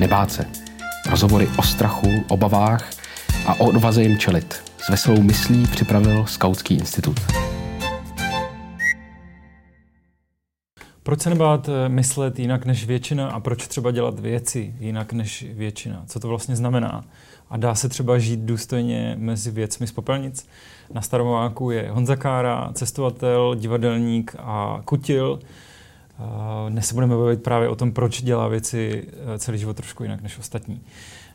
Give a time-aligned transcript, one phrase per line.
[0.00, 0.44] nebát se.
[1.10, 2.90] Rozhovory o strachu, obavách
[3.46, 4.62] a o odvaze jim čelit.
[4.78, 7.20] S veselou myslí připravil Skautský institut.
[11.02, 15.46] Proč se nebát eh, myslet jinak než většina a proč třeba dělat věci jinak než
[15.52, 16.04] většina?
[16.06, 17.04] Co to vlastně znamená?
[17.50, 20.48] A dá se třeba žít důstojně mezi věcmi z popelnic?
[20.92, 25.40] Na Staromáku je Honza Kára, cestovatel, divadelník a kutil.
[26.68, 30.22] Dnes se budeme bavit právě o tom, proč dělá věci eh, celý život trošku jinak
[30.22, 30.80] než ostatní.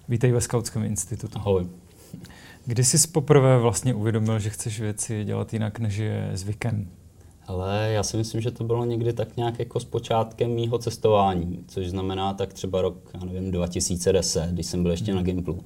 [0.10, 1.40] Vítej ve Skautském institutu.
[1.40, 1.68] Ahoj.
[2.66, 6.88] Kdy jsi poprvé vlastně uvědomil, že chceš věci dělat jinak, než je zvykem?
[7.48, 11.64] Ale já si myslím, že to bylo někdy tak nějak jako s počátkem mýho cestování,
[11.68, 15.64] což znamená tak třeba rok, já nevím, 2010, když jsem byl ještě na Gimplu.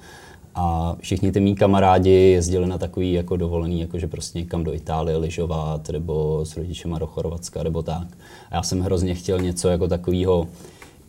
[0.62, 4.74] A všichni ty mý kamarádi jezdili na takový jako dovolený, jako že prostě někam do
[4.74, 8.08] Itálie lyžovat, nebo s rodičema do Chorvatska, nebo tak.
[8.52, 10.48] A já jsem hrozně chtěl něco jako takového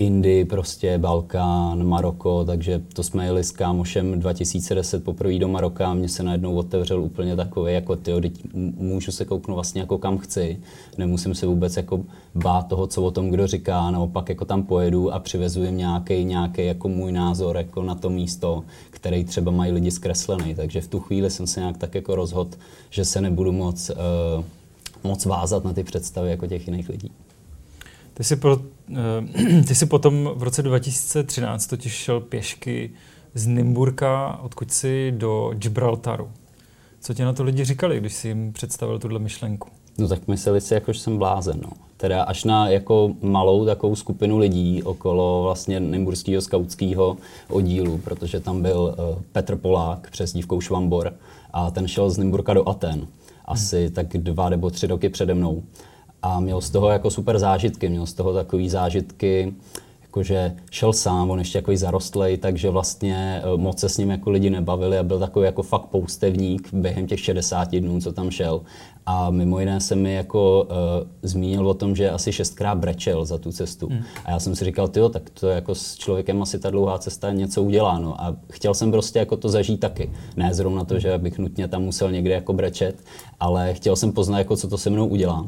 [0.01, 5.95] Indy, prostě Balkán, Maroko, takže to jsme jeli s kámošem 2010 poprvé do Maroka a
[5.95, 8.33] mě se najednou otevřel úplně takový, jako ty,
[8.77, 10.59] můžu se kouknout vlastně jako kam chci,
[10.99, 12.01] nemusím se vůbec jako
[12.35, 16.25] bát toho, co o tom kdo říká, naopak jako tam pojedu a přivezu jim nějaký,
[16.25, 20.89] nějaký jako můj názor jako na to místo, který třeba mají lidi zkreslený, takže v
[20.89, 22.51] tu chvíli jsem se nějak tak jako rozhodl,
[22.91, 24.45] že se nebudu moc, uh,
[25.05, 27.11] moc vázat na ty představy jako těch jiných lidí.
[28.15, 28.97] Ty jsi, pro, uh,
[29.69, 32.91] ty jsi potom v roce 2013 totiž šel pěšky
[33.35, 36.31] z Nymburka, odkud jsi do Gibraltaru.
[37.01, 39.69] Co ti na to lidi říkali, když jsi jim představil tuhle myšlenku?
[39.99, 41.61] No tak mysleli si, jako, že jsem blázen.
[41.63, 41.71] No.
[41.97, 47.17] Teda až na jako malou takovou skupinu lidí okolo vlastně Nymburského skautského
[47.49, 51.13] oddílu, protože tam byl uh, Petr Polák přes dívkou Švambor
[51.53, 53.07] a ten šel z Nymburka do Aten
[53.51, 53.95] asi hmm.
[53.95, 55.63] tak dva nebo tři roky přede mnou
[56.23, 59.55] a měl z toho jako super zážitky, měl z toho takový zážitky,
[60.11, 64.31] jakože šel sám, on ještě jako zarostlej, takže vlastně eh, moc se s ním jako
[64.31, 68.61] lidi nebavili a byl takový jako fakt poustevník během těch 60 dnů, co tam šel.
[69.07, 73.39] A mimo jiné se mi jako uh, zmínil o tom, že asi šestkrát brečel za
[73.39, 73.89] tu cestu.
[73.89, 74.03] Hmm.
[74.25, 77.33] A já jsem si říkal, tyjo, tak to jako s člověkem asi ta dlouhá cesta
[77.33, 77.99] něco udělá.
[77.99, 78.21] No.
[78.23, 80.11] A chtěl jsem prostě jako to zažít taky.
[80.37, 83.05] Ne zrovna to, že bych nutně tam musel někde jako brečet,
[83.41, 85.47] ale chtěl jsem poznat, jako co to se mnou udělá.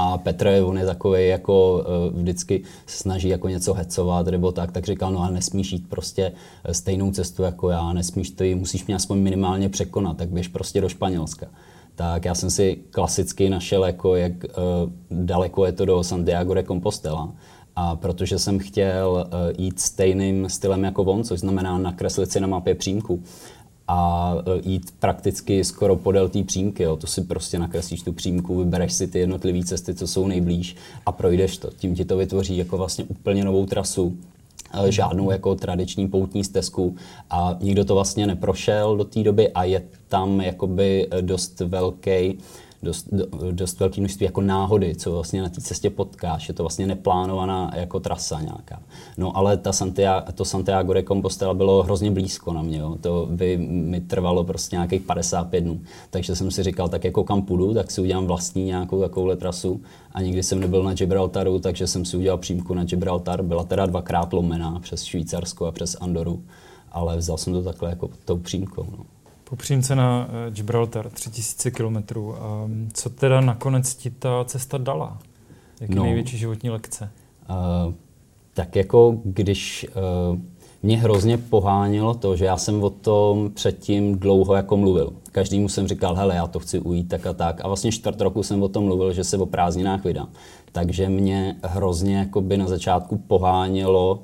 [0.00, 4.84] A Petr, on je takový jako uh, vždycky snaží jako něco hecovat nebo tak, tak
[4.84, 6.32] říkal, no ale nesmíš jít prostě
[6.64, 10.80] eh, stejnou cestu jako já, nesmíš to, musíš mě aspoň minimálně překonat, tak běž prostě
[10.80, 11.46] do Španělska.
[11.94, 16.62] Tak já jsem si klasicky našel, jako jak uh, daleko je to do Santiago de
[16.62, 17.32] Compostela.
[17.76, 19.26] A protože jsem chtěl
[19.58, 23.22] jít stejným stylem jako on, což znamená nakreslit si na mapě přímku,
[23.88, 26.82] a e, jít prakticky skoro podél té přímky.
[26.82, 26.96] Jo.
[26.96, 30.76] To si prostě nakreslíš tu přímku, vybereš si ty jednotlivé cesty, co jsou nejblíž
[31.06, 31.70] a projdeš to.
[31.76, 34.16] Tím ti to vytvoří jako vlastně úplně novou trasu,
[34.88, 36.96] e, žádnou jako tradiční poutní stezku
[37.30, 42.38] a nikdo to vlastně neprošel do té doby a je tam jakoby dost velký
[42.82, 43.08] dost,
[43.50, 46.48] dost velké množství jako náhody, co vlastně na té cestě potkáš.
[46.48, 48.82] Je to vlastně neplánovaná jako trasa nějaká.
[49.18, 52.78] No ale ta Santiago, to Santiago de Compostela bylo hrozně blízko na mě.
[52.78, 52.96] Jo.
[53.00, 55.80] To by mi trvalo prostě nějakých 55 dnů.
[56.10, 59.80] Takže jsem si říkal, tak jako kam půjdu, tak si udělám vlastní nějakou takovouhle trasu.
[60.12, 63.42] A nikdy jsem nebyl na Gibraltaru, takže jsem si udělal přímku na Gibraltar.
[63.42, 66.42] Byla teda dvakrát lomená přes Švýcarsko a přes Andoru.
[66.92, 68.86] Ale vzal jsem to takhle jako tou přímkou.
[68.98, 69.04] No.
[69.48, 72.34] Po přímce na eh, Gibraltar, 3000 kilometrů.
[72.92, 75.18] Co teda nakonec ti ta cesta dala?
[75.80, 77.10] Jaký no, největší životní lekce?
[77.50, 77.94] Uh,
[78.54, 79.86] tak jako když
[80.32, 80.38] uh,
[80.82, 85.12] mě hrozně pohánilo to, že já jsem o tom předtím dlouho jako mluvil.
[85.32, 87.64] Každému jsem říkal, hele, já to chci ujít tak a tak.
[87.64, 90.28] A vlastně čtvrt roku jsem o tom mluvil, že se o prázdninách vydám.
[90.72, 94.20] Takže mě hrozně jakoby na začátku pohánilo uh,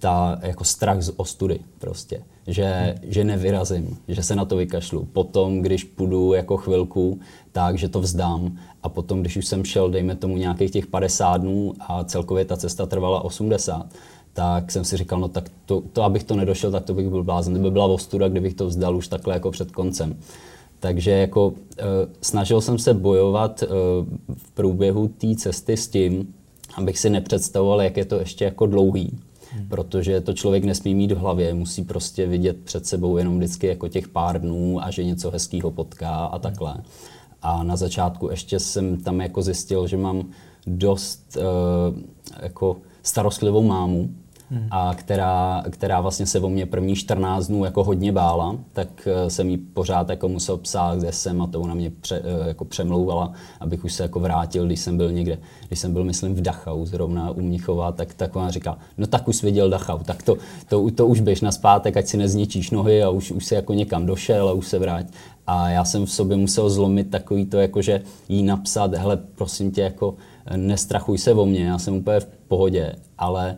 [0.00, 5.04] ta jako strach z ostudy prostě že, že nevyrazím, že se na to vykašlu.
[5.12, 7.20] Potom, když půjdu jako chvilku,
[7.52, 8.58] tak, že to vzdám.
[8.82, 12.56] A potom, když už jsem šel, dejme tomu nějakých těch 50 dnů a celkově ta
[12.56, 13.86] cesta trvala 80,
[14.32, 17.24] tak jsem si říkal, no tak to, to abych to nedošel, tak to bych byl
[17.24, 17.54] blázen.
[17.54, 20.16] To by byla ostuda, kdybych to vzdal už takhle jako před koncem.
[20.80, 21.84] Takže jako e,
[22.20, 23.66] snažil jsem se bojovat e,
[24.34, 26.34] v průběhu té cesty s tím,
[26.76, 29.18] abych si nepředstavoval, jak je to ještě jako dlouhý
[29.52, 29.68] hmm.
[29.68, 33.88] protože to člověk nesmí mít v hlavě, musí prostě vidět před sebou jenom vždycky jako
[33.88, 36.76] těch pár dnů a že něco hezkého potká a takhle.
[37.42, 40.24] A na začátku ještě jsem tam jako zjistil, že mám
[40.66, 41.98] dost uh,
[42.42, 44.10] jako starostlivou mámu
[44.52, 44.68] hmm.
[44.70, 49.30] a která, která vlastně se o mě první 14 dnů jako hodně bála, tak eh,
[49.30, 52.64] jsem jí pořád jako musel psát, kde jsem a to ona mě pře, eh, jako
[52.64, 55.38] přemlouvala, abych už se jako vrátil, když jsem byl někde,
[55.68, 59.28] když jsem byl, myslím, v Dachau zrovna u Mnichova, tak, tak ona říká, no tak
[59.28, 60.36] už viděl Dachau, tak to,
[60.68, 63.74] to, to už běž na zpátek, ať si nezničíš nohy a už, už se jako
[63.74, 65.06] někam došel a už se vrát.
[65.46, 69.70] A já jsem v sobě musel zlomit takový to, jako že jí napsat, hele, prosím
[69.70, 70.14] tě, jako
[70.56, 73.56] nestrachuj se o mě, já jsem úplně v pohodě, ale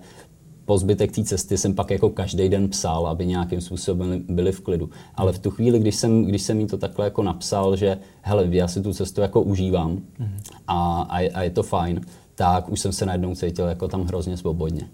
[0.65, 4.61] po zbytek té cesty jsem pak jako každý den psal, aby nějakým způsobem byli v
[4.61, 4.91] klidu.
[5.15, 8.47] Ale v tu chvíli, když jsem, když jsem jí to takhle jako napsal, že hele,
[8.51, 10.55] já si tu cestu jako užívám mm-hmm.
[10.69, 12.01] a, a, a je to fajn,
[12.35, 14.89] tak už jsem se najednou cítil jako tam hrozně svobodně.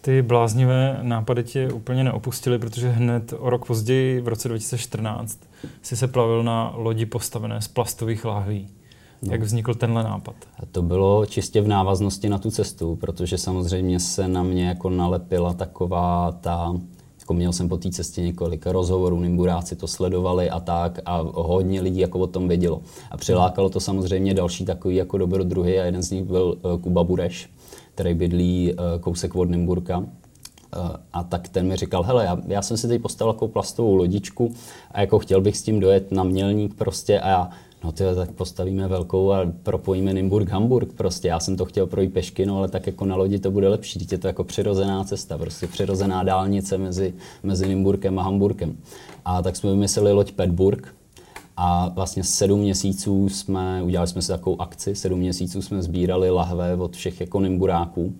[0.00, 5.40] Ty bláznivé nápady tě úplně neopustily, protože hned o rok později, v roce 2014,
[5.82, 8.68] si se plavil na lodi postavené z plastových láhví.
[9.22, 9.32] No.
[9.32, 10.34] Jak vznikl tenhle nápad?
[10.58, 14.90] A to bylo čistě v návaznosti na tu cestu, protože samozřejmě se na mě jako
[14.90, 16.74] nalepila taková ta
[17.22, 21.80] jako měl jsem po té cestě několik rozhovorů, Nimburáci to sledovali a tak a hodně
[21.80, 22.82] lidí jako o tom vědělo.
[23.10, 27.04] A přilákalo to samozřejmě další takový jako dobrodruhy a jeden z nich byl uh, Kuba
[27.04, 27.50] Bureš,
[27.94, 29.98] který bydlí uh, kousek od Nimburka.
[29.98, 30.04] Uh,
[31.12, 34.54] a tak ten mi říkal, hele, já, já jsem si teď postavil takovou plastovou lodičku
[34.90, 37.50] a jako chtěl bych s tím dojet na mělník prostě a já
[37.84, 41.28] No ty tak postavíme velkou a propojíme Nymburk Hamburg prostě.
[41.28, 43.98] Já jsem to chtěl projít pešky, no ale tak jako na lodi to bude lepší.
[43.98, 48.76] Teď je to jako přirozená cesta, prostě přirozená dálnice mezi, mezi Nymburkem a Hamburkem.
[49.24, 50.94] A tak jsme vymysleli loď Petburg,
[51.56, 56.76] a vlastně sedm měsíců jsme, udělali jsme si takovou akci, sedm měsíců jsme sbírali lahve
[56.76, 58.12] od všech jako nimburáků.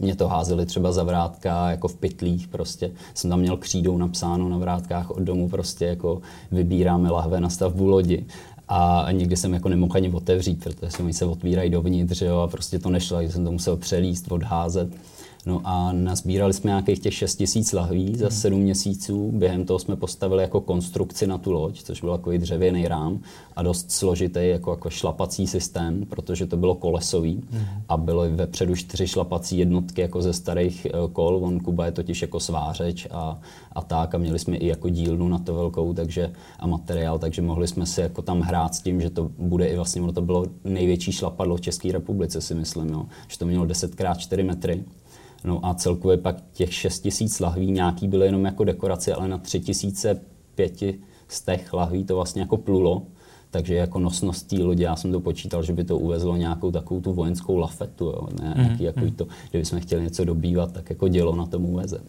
[0.00, 2.90] Mě to házeli třeba za vrátka, jako v pytlích prostě.
[3.14, 6.20] Jsem tam měl křídou napsáno na vrátkách od domu prostě jako
[6.52, 8.24] vybíráme lahve na stavbu lodi
[8.68, 12.48] a nikdy jsem jako nemohl ani otevřít, protože se oni se otvírají dovnitř jo, a
[12.48, 14.88] prostě to nešlo, takže jsem to musel přelíst, odházet.
[15.46, 18.64] No a nazbírali jsme nějakých těch 6 tisíc lahví za 7 hmm.
[18.64, 19.32] měsíců.
[19.32, 23.20] Během toho jsme postavili jako konstrukci na tu loď, což byl takový dřevěný rám
[23.56, 27.60] a dost složitý jako, jako šlapací systém, protože to bylo kolesový mm.
[27.88, 31.40] a bylo vepředu čtyři šlapací jednotky jako ze starých uh, kol.
[31.42, 33.40] On Kuba je totiž jako svářeč a,
[33.72, 37.42] a tak a měli jsme i jako dílnu na to velkou takže, a materiál, takže
[37.42, 40.22] mohli jsme si jako tam hrát s tím, že to bude i vlastně, ono to
[40.22, 44.42] bylo největší šlapadlo v České republice si myslím, jo, že to mělo 10 x 4
[44.42, 44.84] metry
[45.44, 49.38] No a celkově pak těch 6 tisíc lahví nějaký byly jenom jako dekorace, ale na
[49.38, 50.96] 3500
[51.28, 53.02] z těch lahví to vlastně jako plulo.
[53.50, 57.00] Takže jako nosnost té lodi, já jsem to počítal, že by to uvezlo nějakou takovou
[57.00, 59.10] tu vojenskou lafetu, jo, ne, mm, jako mm.
[59.10, 62.00] to, kdybychom chtěli něco dobývat, tak jako dělo na tom uveze.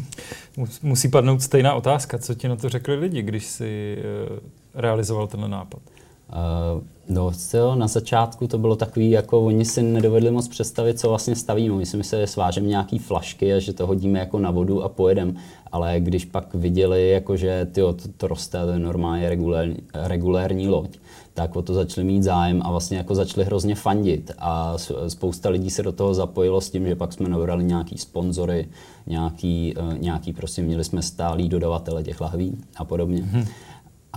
[0.82, 3.98] Musí padnout stejná otázka, co ti na to řekli lidi, když si
[4.30, 4.38] uh,
[4.74, 5.80] realizoval ten nápad?
[6.28, 11.08] Uh, no, co, na začátku to bylo takový, jako oni si nedovedli moc představit, co
[11.08, 11.76] vlastně stavíme.
[11.76, 14.88] My si mysleli, že svážeme nějaký flašky a že to hodíme jako na vodu a
[14.88, 15.34] pojedeme.
[15.72, 20.68] Ale když pak viděli, jako, že tyjo, to, to roste, to je normálně regulérní, regulérní
[20.68, 20.98] loď,
[21.34, 24.30] tak o to začali mít zájem a vlastně jako začali hrozně fandit.
[24.38, 24.76] A
[25.08, 28.68] spousta lidí se do toho zapojilo s tím, že pak jsme nabrali nějaký sponzory,
[29.06, 33.22] nějaký, uh, nějaký prostě měli jsme stálý dodavatele těch lahví a podobně.
[33.22, 33.46] Hmm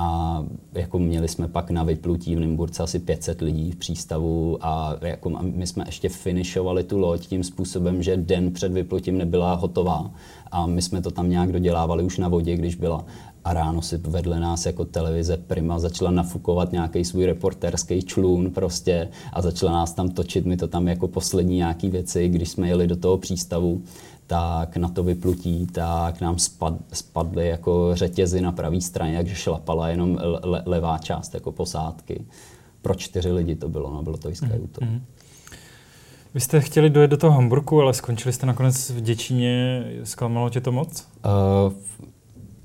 [0.01, 4.95] a jako měli jsme pak na vyplutí v Nymburce asi 500 lidí v přístavu a
[5.01, 10.11] jako my jsme ještě finišovali tu loď tím způsobem, že den před vyplutím nebyla hotová.
[10.51, 13.05] A my jsme to tam nějak dodělávali už na vodě, když byla
[13.43, 19.09] a ráno si vedle nás jako televize Prima začala nafukovat nějaký svůj reporterský člun prostě
[19.33, 22.87] a začala nás tam točit, my to tam jako poslední nějaký věci, když jsme jeli
[22.87, 23.81] do toho přístavu,
[24.27, 29.89] tak na to vyplutí, tak nám spad, spadly jako řetězy na pravé straně, takže šlapala
[29.89, 32.25] jenom le, levá část jako posádky.
[32.81, 34.81] Pro čtyři lidi to bylo, no, bylo to i Skyuto.
[34.81, 35.01] Mm-hmm.
[36.33, 39.83] Vy jste chtěli dojet do toho Hamburku, ale skončili jste nakonec v Děčíně.
[40.03, 41.07] Zklamalo tě to moc?
[41.65, 41.73] Uh,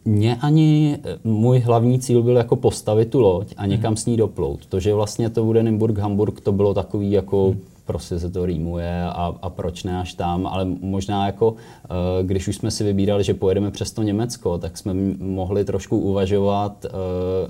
[0.04, 3.96] mě ani můj hlavní cíl byl jako postavit tu loď a někam mm.
[3.96, 4.66] s ní doplout.
[4.66, 8.46] To, že vlastně to bude Nymburk, Hamburg, to bylo takový jako mm prostě se to
[8.46, 11.88] rýmuje a, a proč ne až tam, ale možná jako, eh,
[12.22, 16.84] když už jsme si vybírali, že pojedeme přes to Německo, tak jsme mohli trošku uvažovat
[16.84, 16.88] eh,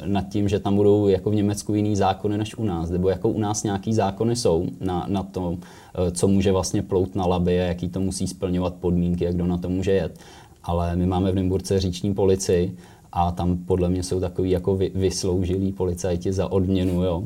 [0.06, 3.28] nad tím, že tam budou jako v Německu jiný zákony než u nás, nebo jako
[3.28, 5.56] u nás nějaký zákony jsou na, na to,
[5.94, 9.58] eh, co může vlastně plout na labě, jaký to musí splňovat podmínky, jak kdo na
[9.58, 10.18] to může jet.
[10.64, 12.76] Ale my máme v Nymburce říční policii
[13.12, 17.24] a tam podle mě jsou takový jako vy, vysloužilí policajti za odměnu, jo.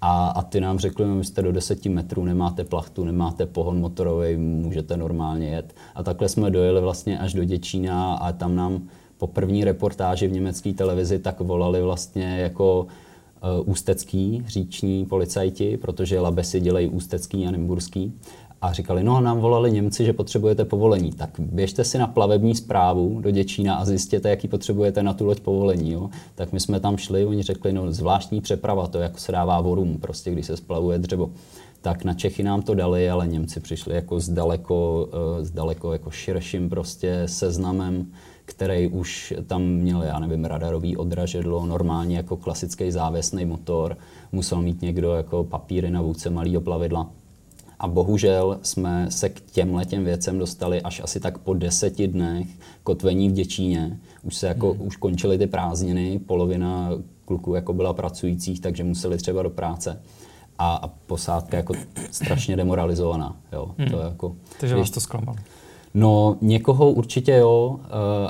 [0.00, 4.36] A, a ty nám řekli, že jste do 10 metrů, nemáte plachtu, nemáte pohon motorový,
[4.36, 5.74] můžete normálně jet.
[5.94, 8.82] A takhle jsme dojeli vlastně až do Děčína a tam nám
[9.18, 16.20] po první reportáži v německé televizi tak volali vlastně jako uh, ústecký říční policajti, protože
[16.20, 18.12] labesy dělají ústecký a nymburský.
[18.62, 21.12] A říkali, no nám volali Němci, že potřebujete povolení.
[21.12, 25.40] Tak běžte si na plavební zprávu do Děčína a zjistěte, jaký potřebujete na tu loď
[25.40, 25.92] povolení.
[25.92, 26.10] Jo?
[26.34, 29.98] Tak my jsme tam šli, oni řekli, no zvláštní přeprava, to jako se dává vorum,
[29.98, 31.30] prostě když se splavuje dřevo.
[31.80, 35.92] Tak na Čechy nám to dali, ale Němci přišli jako s daleko, eh, s daleko
[35.92, 38.06] jako širším prostě seznamem,
[38.44, 43.96] který už tam měl, já nevím, radarový odražedlo, normálně jako klasický závěsný motor,
[44.32, 47.10] musel mít někdo jako papíry na vůdce malého plavidla
[47.80, 52.48] a bohužel jsme se k těm letěm věcem dostali až asi tak po deseti dnech
[52.82, 53.98] kotvení v Děčíně.
[54.22, 54.86] Už se jako, hmm.
[54.86, 56.90] už končily ty prázdniny, polovina
[57.24, 60.02] kluků jako byla pracujících, takže museli třeba do práce.
[60.58, 61.74] A, a posádka jako
[62.10, 63.36] strašně demoralizovaná.
[63.52, 63.74] Jo.
[63.78, 63.90] Hmm.
[63.90, 65.38] To jako, takže vás to zklamalo.
[65.94, 67.88] No, někoho určitě jo, eh,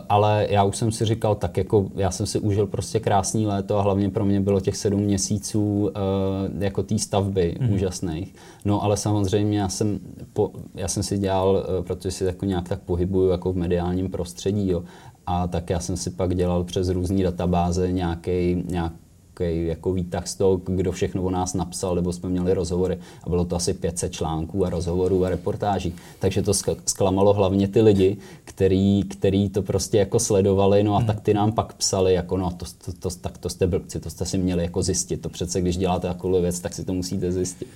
[0.08, 3.78] ale já už jsem si říkal, tak jako já jsem si užil prostě krásný léto
[3.78, 7.72] a hlavně pro mě bylo těch sedm měsíců eh, jako té stavby mm.
[7.72, 8.34] úžasných.
[8.64, 9.98] No, ale samozřejmě já jsem,
[10.32, 14.10] po, já jsem si dělal, eh, protože si jako nějak tak pohybuju jako v mediálním
[14.10, 14.82] prostředí, jo,
[15.26, 18.92] a tak já jsem si pak dělal přes různé databáze nějaký, nějak,
[19.40, 23.28] takový jako výtah z toho, kdo všechno o nás napsal, nebo jsme měli rozhovory a
[23.28, 25.94] bylo to asi 500 článků a rozhovorů a reportáží.
[26.18, 26.54] Takže to
[26.87, 31.06] zklamalo hlavně ty lidi, který, který to prostě jako sledovali, no a hmm.
[31.06, 34.11] tak ty nám pak psali, jako no to, to, to, tak to jste blbci, to
[34.11, 35.23] jste si měli jako zjistit.
[35.23, 37.68] To přece, když děláte takovou věc, tak si to musíte zjistit.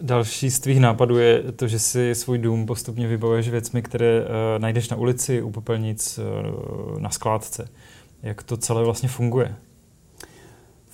[0.00, 4.26] Další z tvých nápadů je to, že si svůj dům postupně vybavuješ věcmi, které uh,
[4.58, 7.68] najdeš na ulici, u popelnic, uh, na skládce.
[8.22, 9.54] Jak to celé vlastně funguje?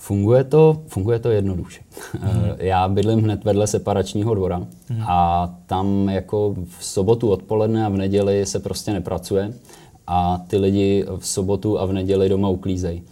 [0.07, 1.81] Funguje to, funguje to jednoduše.
[2.13, 2.29] Mm.
[2.57, 5.01] Já bydlím hned vedle separačního dvora mm.
[5.07, 9.53] a tam jako v sobotu odpoledne a v neděli se prostě nepracuje
[10.07, 13.03] a ty lidi v sobotu a v neděli doma uklízejí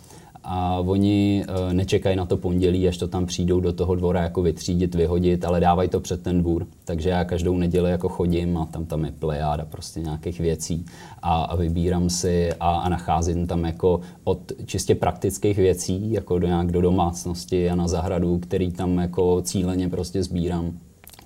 [0.46, 4.42] a oni uh, nečekají na to pondělí, až to tam přijdou do toho dvora jako
[4.42, 6.68] vytřídit, vyhodit, ale dávají to před ten dvůr.
[6.86, 10.86] Takže já každou neděli jako chodím a tam tam je plejáda prostě nějakých věcí
[11.22, 16.48] a, a vybírám si a, a nacházím tam jako od čistě praktických věcí, jako do
[16.48, 20.74] nějak do domácnosti a na zahradu, který tam jako cíleně prostě sbírám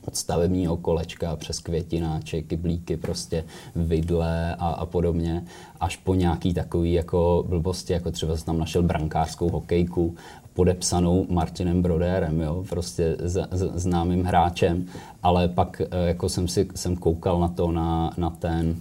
[0.10, 5.46] od stavebního kolečka přes květináče, kyblíky, prostě vidle a, a podobně,
[5.80, 10.16] až po nějaký takový jako blbosti, jako třeba jsem tam našel brankářskou hokejku
[10.54, 14.86] podepsanou Martinem Brodérem, jo, prostě z, z, známým hráčem,
[15.24, 18.76] ale pak eh, jako jsem si jsem koukal na to, na, na ten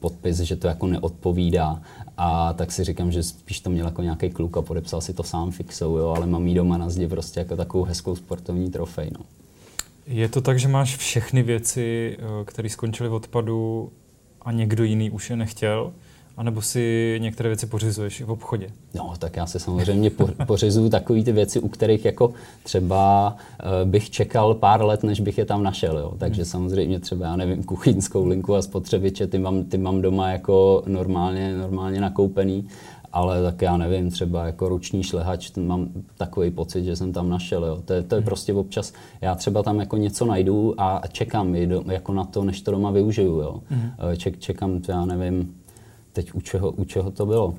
[0.00, 1.80] podpis, že to jako neodpovídá
[2.16, 5.22] a tak si říkám, že spíš to měl jako nějaký kluk a podepsal si to
[5.22, 9.10] sám fixou, jo, ale mám jí doma na zdi prostě jako takovou hezkou sportovní trofej,
[9.18, 9.24] no.
[10.06, 13.92] Je to tak, že máš všechny věci, eh, které skončily v odpadu
[14.42, 15.92] a někdo jiný už je nechtěl?
[16.36, 18.70] A nebo si některé věci pořizuješ v obchodě?
[18.94, 20.10] No, tak já si samozřejmě
[20.46, 22.32] pořizuju takové ty věci, u kterých jako
[22.62, 25.98] třeba uh, bych čekal pár let, než bych je tam našel.
[25.98, 26.14] Jo.
[26.18, 26.50] Takže hmm.
[26.50, 31.56] samozřejmě třeba, já nevím, kuchyňskou linku a spotřebiče, ty mám, ty mám doma jako normálně,
[31.56, 32.68] normálně nakoupený
[33.16, 37.64] ale tak já nevím, třeba jako ruční šlehač, mám takový pocit, že jsem tam našel.
[37.64, 37.82] Jo.
[37.84, 38.24] To, je, to je hmm.
[38.24, 42.70] prostě občas, já třeba tam jako něco najdu a čekám jako na to, než to
[42.70, 43.40] doma využiju.
[43.40, 43.60] Jo.
[43.70, 44.16] Mm.
[44.16, 45.54] Ček, čekám, já nevím,
[46.12, 47.54] teď u čeho, u čeho to bylo.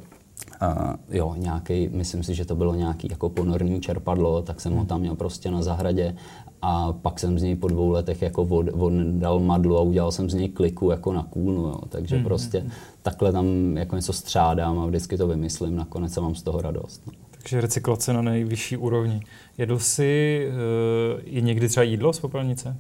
[0.62, 4.78] Uh, jo, nějaký, myslím si, že to bylo nějaký jako ponorný čerpadlo, tak jsem ho
[4.78, 4.88] hmm.
[4.88, 6.16] tam měl prostě na zahradě
[6.62, 10.30] a pak jsem z něj po dvou letech jako od, dal madlu a udělal jsem
[10.30, 11.82] z něj kliku jako na kůlnu, jo.
[11.90, 12.72] takže mm, prostě mm.
[13.02, 17.02] takhle tam jako něco střádám a vždycky to vymyslím nakonec a mám z toho radost.
[17.08, 17.14] No.
[17.32, 19.22] Takže recyklace na nejvyšší úrovni.
[19.58, 22.78] Jedl jsi uh, i někdy třeba jídlo z popelnice?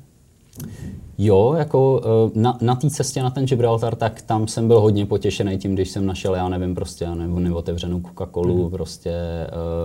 [1.19, 5.05] Jo, jako eh, na, na té cestě na ten Gibraltar, tak tam jsem byl hodně
[5.05, 8.69] potěšený tím, když jsem našel, já nevím, prostě nebo neotevřenou Coca-Colu, mm.
[8.69, 9.13] prostě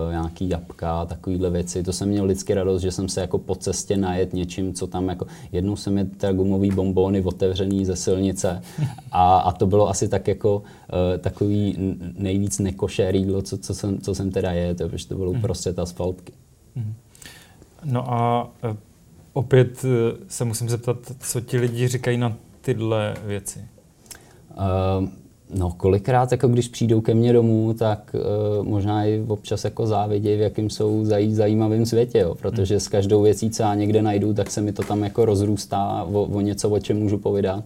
[0.05, 1.83] uh, nějaký jabka, takovýhle věci.
[1.83, 5.09] To jsem měl vždycky radost, že jsem se jako po cestě najet něčím, co tam
[5.09, 8.61] jako, jednou jsem je teda gumový bombóny otevřený ze silnice
[9.11, 10.63] a, a to bylo asi tak jako uh,
[11.21, 11.77] takový
[12.17, 15.39] nejvíc nekošer jídlo, co, co, jsem, co jsem teda je, to, protože to bylo mm.
[15.39, 16.33] uprostřed asfaltky.
[16.75, 16.93] Mm.
[17.85, 18.49] No a
[19.33, 23.59] Opět eh, se musím zeptat, co ti lidi říkají na tyhle věci.
[24.49, 25.07] Uh,
[25.55, 28.15] no, kolikrát, jako když přijdou ke mně domů, tak
[28.59, 32.87] uh, možná i občas jako závidějí, v jakým jsou zaj, zajímavém světě, jo, protože s
[32.87, 36.41] každou věcí, co já někde najdu, tak se mi to tam jako rozrůstá o, o
[36.41, 37.63] něco, o čem můžu povídat.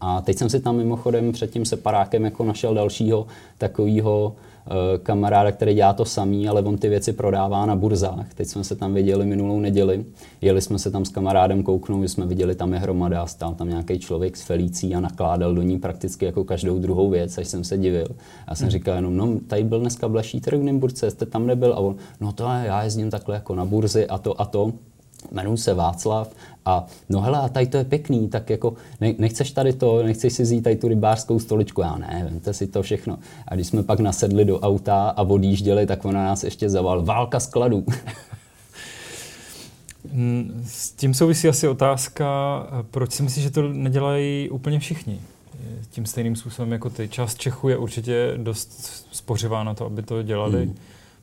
[0.00, 3.26] A teď jsem si tam mimochodem před tím separákem jako našel dalšího
[3.58, 4.34] takového
[4.66, 8.34] Eh, kamaráda, který dělá to samý, ale on ty věci prodává na burzách.
[8.34, 10.04] Teď jsme se tam viděli minulou neděli.
[10.40, 13.68] Jeli jsme se tam s kamarádem kouknout, že jsme viděli, tam je hromada, stál tam
[13.68, 17.64] nějaký člověk s felicí a nakládal do ní prakticky jako každou druhou věc, až jsem
[17.64, 18.06] se divil.
[18.48, 18.70] Já jsem hmm.
[18.70, 21.72] říkal jenom, no tady byl dneska bleší trh v Nymburce, jste tam nebyl?
[21.72, 24.72] A on, no to je, já jezdím takhle jako na burzy a to a to.
[25.32, 26.34] Jmenuji se Václav
[26.66, 30.32] A no hele, a tady to je pěkný, tak jako ne, nechceš tady to, nechceš
[30.32, 33.18] si vzít tady tu rybářskou stoličku, já ne, vemte si to všechno.
[33.48, 37.40] A když jsme pak nasedli do auta a odjížděli, tak ona nás ještě zaval, válka
[37.40, 37.84] skladů.
[40.64, 42.26] S tím souvisí asi otázka,
[42.90, 45.20] proč si myslíš, že to nedělají úplně všichni?
[45.90, 47.08] Tím stejným způsobem jako ty.
[47.08, 48.70] Část Čechů je určitě dost
[49.12, 50.64] spořivá na to, aby to dělali.
[50.64, 50.74] Hmm.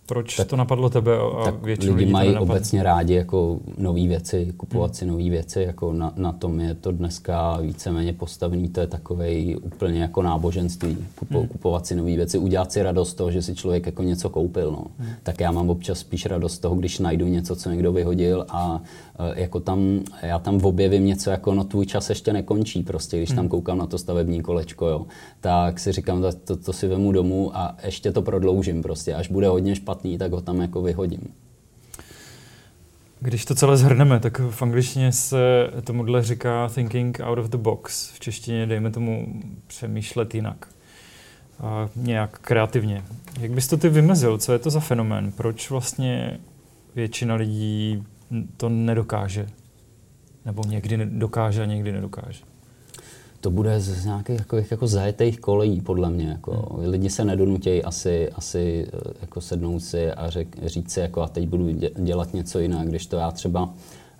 [0.06, 4.08] Proč tak, to napadlo tebe a tak většinu lidi lidí mají obecně rádi jako nové
[4.08, 4.96] věci, kupovat hmm.
[4.96, 9.56] si nové věci, jako na, na tom je to dneska víceméně postavený, to je takový
[9.56, 11.48] úplně jako náboženství, kupo, hmm.
[11.48, 14.72] kupovat si nové věci, udělat si radost toho, že si člověk jako něco koupil.
[14.72, 14.86] No.
[14.98, 15.14] Hmm.
[15.24, 18.82] Tak já mám občas spíš radost toho, když najdu něco, co někdo vyhodil a
[19.22, 23.30] Eh, jako tam, já tam objevím něco jako, no tvůj čas ještě nekončí prostě, když
[23.30, 23.50] tam hmm.
[23.50, 25.06] koukám na to stavební kolečko, jo,
[25.42, 29.28] tak si říkám, to, to, to si vemu domů a ještě to prodloužím prostě, až
[29.28, 31.34] bude hodně špatný, tak ho tam jako vyhodím.
[33.20, 38.12] Když to celé zhrneme, tak v angličtině se tomuhle říká thinking out of the box.
[38.12, 40.68] V češtině dejme tomu přemýšlet jinak.
[41.60, 43.04] A nějak kreativně.
[43.40, 44.38] Jak bys to ty vymezil?
[44.38, 45.32] Co je to za fenomén?
[45.32, 46.40] Proč vlastně
[46.96, 48.04] většina lidí
[48.58, 49.48] to nedokáže.
[50.46, 52.51] Nebo někdy dokáže a někdy nedokáže.
[53.42, 56.28] To bude z nějakých jako, jako zajetých kolejí, podle mě.
[56.28, 56.52] Jako.
[56.52, 56.90] Hmm.
[56.90, 61.28] Lidi se nedonutějí asi, asi eh, jako sednout si a řek, říct si, jako, a
[61.28, 63.70] teď budu dělat něco jinak, když to já třeba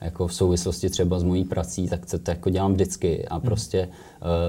[0.02, 3.42] jako v souvislosti třeba s mojí prací, tak to, to jako dělám vždycky a hmm.
[3.42, 3.88] prostě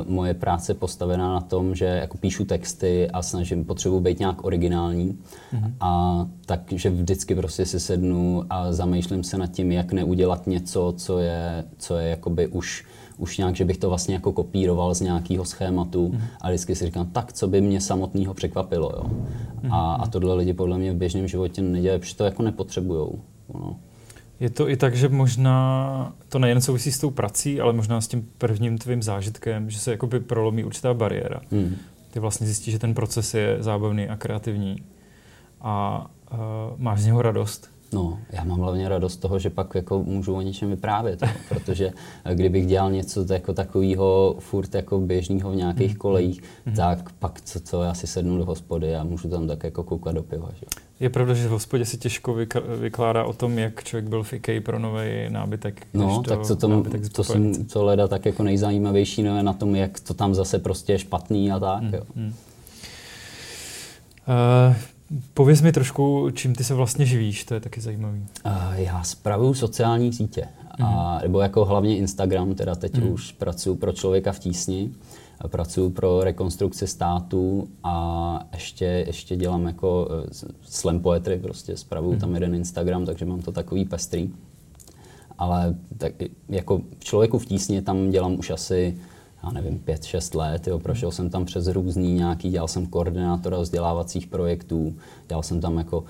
[0.03, 4.19] uh, moje práce je postavená na tom, že jako píšu texty a snažím, potřebuji být
[4.19, 5.19] nějak originální
[5.53, 5.75] mm.
[5.81, 11.19] a takže vždycky prostě si sednu a zamýšlím se nad tím, jak neudělat něco, co
[11.19, 12.85] je, co je jakoby už
[13.19, 16.21] už nějak, že bych to vlastně jako kopíroval z nějakého schématu mm.
[16.41, 19.11] a vždycky si říkám, tak co by mě samotného překvapilo, jo.
[19.63, 19.73] Mm.
[19.73, 23.21] A, a tohle lidi podle mě v běžném životě nedělají, protože to jako nepotřebujou.
[23.55, 23.77] No.
[24.41, 28.09] Je to i tak, že možná to nejen souvisí s tou prací, ale možná s
[28.09, 31.41] tím prvním tvým zážitkem, že se jakoby prolomí určitá bariéra.
[31.51, 31.77] Hmm.
[32.11, 34.83] Ty vlastně zjistíš, že ten proces je zábavný a kreativní
[35.61, 36.39] a uh,
[36.77, 37.72] máš z něho radost.
[37.93, 41.91] No, já mám hlavně radost toho, že pak jako můžu o něčem vyprávět, protože
[42.35, 45.97] kdybych dělal něco jako takového furt jako běžného v nějakých mm.
[45.97, 46.75] kolejích, mm.
[46.75, 50.15] tak pak co, co, já si sednu do hospody a můžu tam tak jako koukat
[50.15, 50.49] do piva.
[50.61, 50.67] Že?
[51.01, 52.37] Je pravda, že v hospodě se těžko
[52.81, 55.87] vykládá o tom, jak člověk byl v IKEA pro nový nábytek.
[55.95, 60.01] No, tak to, tom, to jsem to leda tak jako nejzajímavější no, na tom, jak
[60.01, 61.83] to tam zase prostě je špatný a tak.
[61.83, 61.95] Mm.
[61.95, 62.03] Jo.
[62.15, 62.35] Mm.
[64.29, 64.77] Uh,
[65.35, 68.27] Pověz mi trošku, čím ty se vlastně živíš, to je taky zajímavý.
[68.47, 70.49] Uh, já spravuju sociální sítě,
[70.79, 70.85] mm.
[70.85, 71.23] a, mhm.
[71.23, 73.13] nebo jako hlavně Instagram, teda teď mm.
[73.13, 74.93] už pracuji pro člověka v tísni,
[75.49, 82.21] pracuji pro rekonstrukci státu a ještě, ještě dělám jako uh, slam poetry, prostě spravuju mm.
[82.21, 84.31] tam jeden Instagram, takže mám to takový pestrý.
[85.39, 86.13] Ale tak,
[86.49, 88.97] jako člověku v tísni tam dělám už asi
[89.45, 90.67] já nevím, pět, šest let.
[90.67, 90.79] Jo.
[90.79, 94.95] Prošel jsem tam přes různý nějaký, dělal jsem koordinátora vzdělávacích projektů,
[95.29, 96.05] dělal jsem tam jako uh,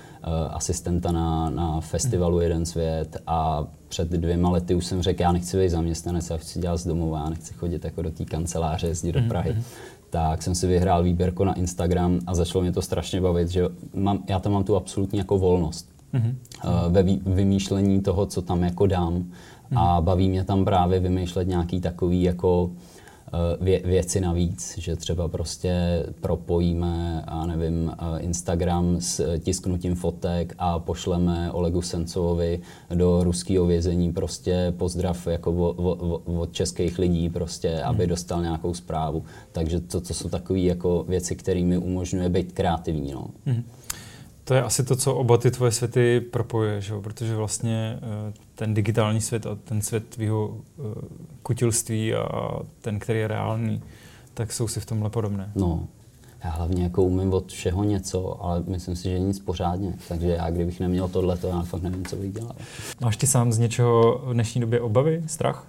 [0.51, 5.59] asistenta na, na festivalu Jeden svět a před dvěma lety už jsem řekl, já nechci
[5.59, 9.13] být zaměstnanec, já chci dělat z domova, já nechci chodit jako do té kanceláře, jezdit
[9.13, 9.51] do mhm, Prahy.
[9.51, 9.63] Mm-hmm.
[10.11, 13.63] Tak jsem si vyhrál výběrko na Instagram a začalo mě to strašně bavit, že
[13.95, 16.35] mám, já tam mám tu absolutní jako volnost mm-hmm.
[16.65, 19.15] uh, ve vý, vymýšlení toho, co tam jako dám.
[19.15, 19.79] Mm-hmm.
[19.79, 22.71] A baví mě tam právě vymýšlet nějaký takový jako
[23.61, 30.79] vě, věci navíc, že třeba prostě propojíme, a nevím, eh, Instagram s tisknutím fotek a
[30.79, 32.61] pošleme Olegu Sencovovi
[32.95, 35.53] do ruského vězení prostě pozdrav jako
[36.25, 37.85] od českých lidí prostě, hmm.
[37.85, 39.25] aby dostal nějakou zprávu.
[39.53, 43.13] Takže to, to jsou takové jako věci, které mi umožňuje být kreativní.
[43.13, 43.27] No.
[43.47, 43.65] Hmm.
[44.45, 46.95] To je asi to, co oba ty tvoje světy propojuje, že?
[47.01, 50.83] protože vlastně eh, ten digitální svět a ten svět tvýho eh,
[51.43, 53.83] kutilství a ten, který je reálný,
[54.35, 55.53] tak jsou si v tomhle podobné.
[55.55, 55.87] No,
[56.45, 59.95] já hlavně jako umím od všeho něco, ale myslím si, že nic pořádně.
[60.09, 62.55] Takže já, kdybych neměl tohle, to já fakt nevím, co bych dělal.
[63.01, 65.67] Máš ty sám z něčeho v dnešní době obavy, strach?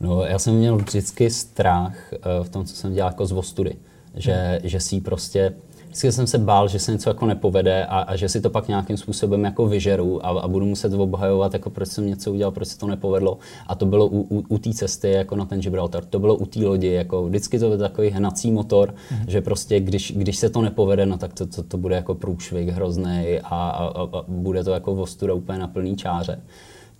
[0.00, 3.76] No, já jsem měl vždycky strach eh, v tom, co jsem dělal jako z vostudy.
[4.14, 4.68] Že, hmm.
[4.68, 5.54] že si prostě
[5.90, 8.68] vždycky jsem se bál, že se něco jako nepovede a, a že si to pak
[8.68, 12.68] nějakým způsobem jako vyžeru a, a budu muset obhajovat, jako proč jsem něco udělal, proč
[12.68, 13.38] se to nepovedlo.
[13.66, 16.46] A to bylo u, u, u té cesty jako na ten Gibraltar, to bylo u
[16.46, 19.24] té lodi, jako vždycky to byl takový hnací motor, mm-hmm.
[19.28, 22.68] že prostě když, když se to nepovede, no tak to, to, to bude jako průšvih
[22.68, 26.40] hrozný a, a, a, bude to jako vostuda úplně na plný čáře.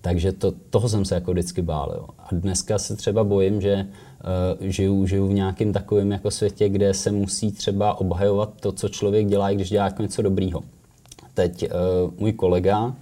[0.01, 1.93] Takže to, toho jsem se jako vždycky bál.
[1.97, 2.05] Jo.
[2.19, 3.87] A dneska se třeba bojím, že
[4.61, 8.89] uh, žiju, žiju v nějakém takovém jako světě, kde se musí třeba obhajovat to, co
[8.89, 10.63] člověk dělá, když dělá jako něco dobrýho.
[11.35, 12.93] Teď uh, můj kolega uh,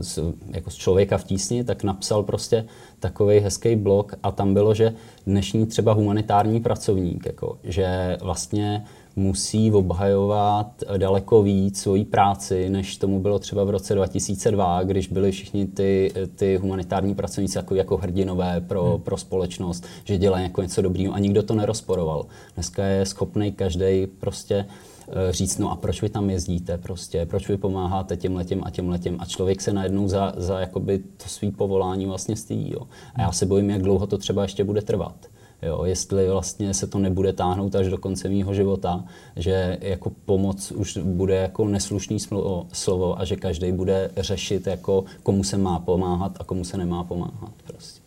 [0.00, 0.18] z,
[0.50, 2.64] jako z člověka v tísni, tak napsal prostě
[3.00, 4.94] takový hezký blog a tam bylo, že
[5.26, 8.84] dnešní třeba humanitární pracovník, jako, že vlastně
[9.16, 15.32] musí obhajovat daleko víc svoji práci, než tomu bylo třeba v roce 2002, když byli
[15.32, 19.00] všichni ty, ty humanitární pracovníci jako, jako hrdinové pro, hmm.
[19.00, 22.26] pro společnost, že dělají jako něco dobrého a nikdo to nerozporoval.
[22.54, 24.66] Dneska je schopný každý prostě
[25.08, 28.70] eh, říct, no a proč vy tam jezdíte prostě, proč vy pomáháte těm letem a
[28.70, 32.72] těm letem a člověk se najednou za, za jakoby to svý povolání vlastně stydí.
[32.72, 32.80] Jo.
[33.14, 35.31] A já se bojím, jak dlouho to třeba ještě bude trvat.
[35.62, 39.04] Jo, jestli vlastně se to nebude táhnout až do konce mého života,
[39.36, 45.04] že jako pomoc už bude jako neslušný slovo, slovo a že každý bude řešit, jako
[45.22, 47.52] komu se má pomáhat a komu se nemá pomáhat.
[47.66, 48.00] Prostě.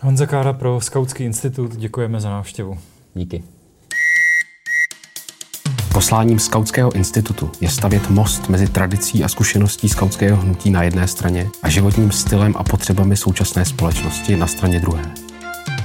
[0.00, 2.78] Honza Kára pro Skautský institut, děkujeme za návštěvu.
[3.14, 3.44] Díky.
[5.92, 11.48] Posláním Skautského institutu je stavět most mezi tradicí a zkušeností skautského hnutí na jedné straně
[11.62, 15.31] a životním stylem a potřebami současné společnosti na straně druhé.